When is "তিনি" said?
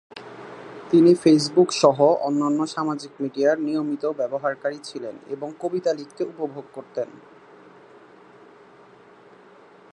0.91-1.11